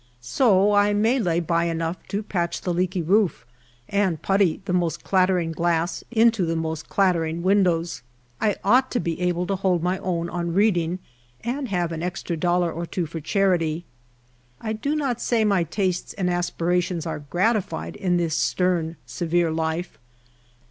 So 0.19 0.73
I 0.73 0.93
may 0.93 1.19
lay 1.19 1.39
by 1.39 1.65
enough 1.65 1.97
to 2.07 2.23
patch 2.23 2.61
the 2.61 2.71
3© 2.71 2.73
HALF 2.73 2.73
A 2.73 2.73
DIME 2.73 2.73
A 2.73 2.73
DAY. 2.73 2.79
leaky 2.79 3.01
roof 3.07 3.45
and 3.87 4.21
putty 4.23 4.61
the 4.65 4.73
most 4.73 5.03
clattering 5.03 5.51
glass 5.51 6.03
into 6.09 6.43
the 6.43 6.55
most 6.55 6.89
clatteiing 6.89 7.43
windows. 7.43 8.01
I 8.41 8.55
ought 8.63 8.89
to 8.93 8.99
be 8.99 9.21
able 9.21 9.45
to 9.45 9.55
hold 9.55 9.83
my 9.83 9.99
own 9.99 10.27
on 10.27 10.55
reading, 10.55 10.97
and 11.41 11.67
have 11.67 11.91
an 11.91 12.01
extra 12.01 12.35
dollar 12.35 12.71
or 12.71 12.87
two 12.87 13.05
for 13.05 13.19
charity. 13.19 13.85
1 14.61 14.77
do 14.77 14.95
not 14.95 15.21
say 15.21 15.45
my 15.45 15.63
tastes 15.65 16.13
and 16.13 16.31
aspirations 16.31 17.05
are 17.05 17.19
gratified 17.19 17.95
in 17.95 18.17
this• 18.17 18.35
stern, 18.39 18.95
severe 19.05 19.51
life. 19.51 19.99